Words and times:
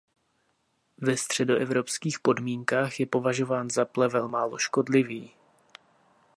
Ve 0.97 1.17
středoevropských 1.17 2.19
podmínkách 2.19 2.99
je 2.99 3.05
považován 3.05 3.69
za 3.69 3.85
plevel 3.85 4.27
málo 4.29 4.57
škodlivý. 4.57 5.31